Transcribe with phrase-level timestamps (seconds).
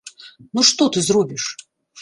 [0.59, 1.43] Ну што ты зробіш?